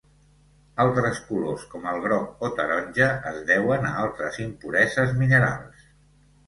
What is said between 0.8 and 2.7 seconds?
Altres colors, com el groc o